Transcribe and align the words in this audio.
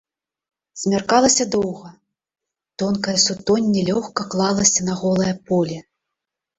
Змяркалася 0.83 1.45
доўга, 1.57 1.91
тонкае 2.85 3.15
сутонне 3.27 3.87
лёгка 3.93 4.21
клалася 4.35 4.81
на 4.93 5.01
голае 5.07 5.33
поле. 5.49 5.77